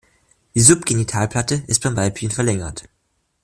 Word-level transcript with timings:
Die 0.55 0.61
Subgenitalplatte 0.61 1.63
ist 1.67 1.83
beim 1.83 1.95
Weibchen 1.95 2.31
verlängert. 2.31 2.89